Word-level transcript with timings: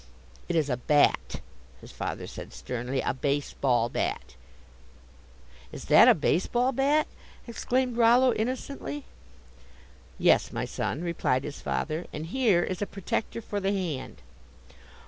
"It 0.49 0.55
is 0.55 0.67
a 0.67 0.77
bat," 0.77 1.41
his 1.79 1.91
father 1.91 2.25
said 2.25 2.53
sternly, 2.53 3.01
"a 3.01 3.13
base 3.13 3.53
ball 3.53 3.87
bat." 3.87 4.33
"Is 5.71 5.85
that 5.93 6.07
a 6.07 6.15
base 6.15 6.47
ball 6.47 6.71
bat?" 6.71 7.05
exclaimed 7.45 7.97
Rollo, 7.97 8.33
innocently. 8.33 9.05
"Yes, 10.17 10.51
my 10.51 10.65
son," 10.65 11.03
replied 11.03 11.43
his 11.43 11.61
father, 11.61 12.07
"and 12.11 12.25
here 12.25 12.63
is 12.63 12.81
a 12.81 12.87
protector 12.87 13.43
for 13.43 13.59
the 13.59 13.73
hand." 13.73 14.23